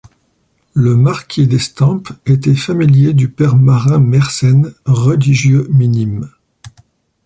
Le 0.73 0.95
marquis 0.95 1.45
d'Estampes 1.45 2.11
était 2.25 2.55
familier 2.55 3.13
du 3.13 3.29
Père 3.29 3.55
Marin 3.55 3.99
Mersenne, 3.99 4.73
religieux 4.85 5.67
minime. 5.69 6.31